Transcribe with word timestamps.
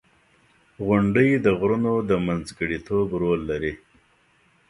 •غونډۍ 0.85 1.29
د 1.45 1.47
غرونو 1.59 1.93
د 2.09 2.11
منځګړیتوب 2.27 3.07
رول 3.21 3.41
لري. 3.51 3.73